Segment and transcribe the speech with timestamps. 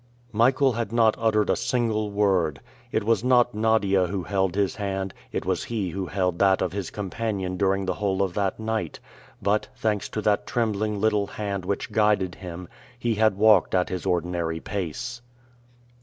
[0.31, 2.59] Michael had not uttered a single word.
[2.91, 6.73] It was not Nadia who held his hand, it was he who held that of
[6.73, 8.99] his companion during the whole of that night;
[9.43, 12.67] but, thanks to that trembling little hand which guided him,
[12.97, 15.21] he had walked at his ordinary pace.